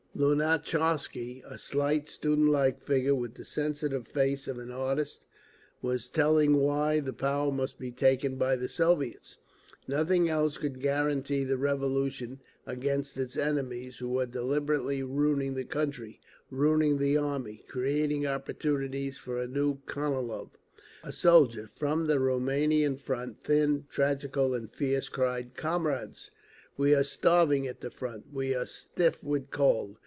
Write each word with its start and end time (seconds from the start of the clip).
Lunatcharsky, 0.13 1.41
a 1.49 1.57
slight, 1.57 2.09
student 2.09 2.49
like 2.49 2.81
figure 2.81 3.15
with 3.15 3.35
the 3.35 3.45
sensitive 3.45 4.05
face 4.07 4.45
of 4.45 4.59
an 4.59 4.69
artist, 4.69 5.25
was 5.81 6.09
telling 6.09 6.57
why 6.57 6.99
the 6.99 7.13
power 7.13 7.49
must 7.49 7.79
be 7.79 7.91
taken 7.91 8.35
by 8.35 8.57
the 8.57 8.67
Soviets. 8.67 9.37
Nothing 9.87 10.27
else 10.27 10.57
could 10.57 10.81
guarantee 10.81 11.45
the 11.45 11.57
Revolution 11.57 12.41
against 12.67 13.15
its 13.17 13.37
enemies, 13.37 13.97
who 13.97 14.09
were 14.09 14.25
deliberately 14.25 15.01
ruining 15.01 15.55
the 15.55 15.63
country, 15.63 16.19
ruining 16.51 16.97
the 16.97 17.15
army, 17.15 17.63
creating 17.67 18.27
opportunities 18.27 19.17
for 19.17 19.39
a 19.41 19.47
new 19.47 19.77
Konilov. 19.87 20.49
A 21.05 21.13
soldier 21.13 21.67
from 21.73 22.05
the 22.05 22.19
Rumanian 22.19 22.97
front, 22.97 23.45
thin, 23.45 23.85
tragical 23.89 24.53
and 24.53 24.69
fierce, 24.71 25.07
cried, 25.07 25.55
"Comrades! 25.55 26.29
We 26.77 26.93
are 26.93 27.03
starving 27.03 27.65
at 27.65 27.81
the 27.81 27.89
front, 27.91 28.31
we 28.33 28.53
are 28.53 28.65
stiff 28.65 29.23
with 29.23 29.49
cold. 29.49 29.97